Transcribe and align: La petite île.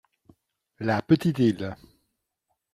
La 0.79 1.03
petite 1.03 1.37
île. 1.37 1.75